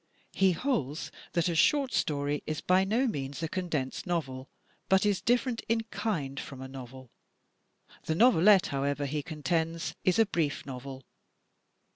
[0.33, 4.49] He holds that a short story is by no means a condensed novel,
[4.89, 7.11] but is dif ferent in kind from a novel.
[8.05, 11.03] The novelette, however, he contends is a brief novel.